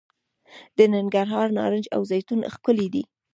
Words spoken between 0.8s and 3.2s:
ننګرهار نارنج او زیتون ښکلي دي.